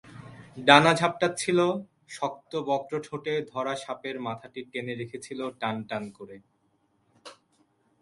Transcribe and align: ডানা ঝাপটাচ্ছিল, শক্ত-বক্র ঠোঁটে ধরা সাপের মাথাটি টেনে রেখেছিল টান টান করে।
ডানা 0.57 0.91
ঝাপটাচ্ছিল, 0.93 1.59
শক্ত-বক্র 2.09 2.93
ঠোঁটে 3.05 3.33
ধরা 3.51 3.73
সাপের 3.83 4.15
মাথাটি 4.19 4.61
টেনে 4.71 4.93
রেখেছিল 4.95 5.39
টান 5.61 5.75
টান 5.89 6.03
করে। 6.17 6.37